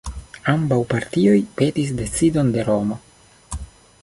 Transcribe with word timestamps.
Ambaŭ 0.53 0.79
partioj 0.93 1.35
petis 1.59 1.93
decidon 2.01 2.53
de 2.57 2.65
Romo. 2.71 2.99